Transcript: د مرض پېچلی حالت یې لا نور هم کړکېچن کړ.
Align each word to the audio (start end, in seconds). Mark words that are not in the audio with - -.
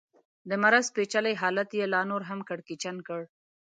د 0.49 0.51
مرض 0.63 0.85
پېچلی 0.95 1.35
حالت 1.41 1.69
یې 1.79 1.85
لا 1.93 2.01
نور 2.11 2.21
هم 2.29 2.39
کړکېچن 2.49 2.97
کړ. 3.07 3.21